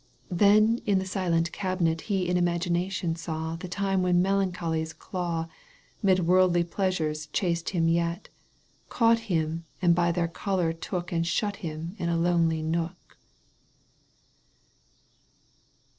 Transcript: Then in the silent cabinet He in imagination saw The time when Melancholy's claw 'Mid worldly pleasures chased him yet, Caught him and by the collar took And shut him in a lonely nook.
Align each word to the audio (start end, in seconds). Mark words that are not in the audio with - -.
Then 0.31 0.79
in 0.87 0.97
the 0.97 1.05
silent 1.05 1.51
cabinet 1.51 2.01
He 2.09 2.27
in 2.27 2.35
imagination 2.35 3.15
saw 3.15 3.55
The 3.55 3.67
time 3.67 4.01
when 4.01 4.19
Melancholy's 4.19 4.93
claw 4.93 5.47
'Mid 6.01 6.21
worldly 6.25 6.63
pleasures 6.63 7.27
chased 7.27 7.69
him 7.69 7.87
yet, 7.87 8.27
Caught 8.89 9.19
him 9.19 9.65
and 9.79 9.93
by 9.93 10.11
the 10.11 10.27
collar 10.27 10.73
took 10.73 11.11
And 11.11 11.27
shut 11.27 11.57
him 11.57 11.93
in 11.99 12.09
a 12.09 12.17
lonely 12.17 12.63
nook. 12.63 13.19